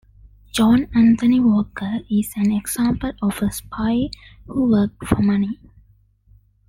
[0.51, 4.09] John Anthony Walker is an example of a spy
[4.47, 5.59] who worked for money.